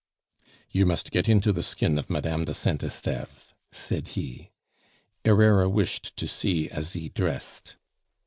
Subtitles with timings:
[0.71, 4.49] "You must get into the skin of Madame de Saint Esteve," said he.
[5.23, 7.77] Herrera wished to see Asie dressed.